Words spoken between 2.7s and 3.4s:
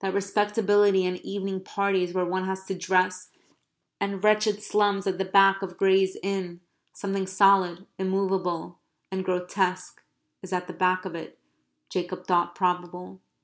dress,